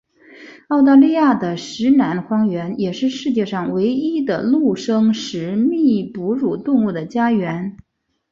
[0.69, 7.77] 澳大利亚的石楠荒原也是世界上唯一的陆生食蜜哺乳动物的家园。